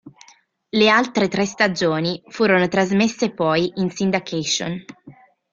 [0.79, 4.83] Le altre tre stagioni furono trasmesse poi in syndication.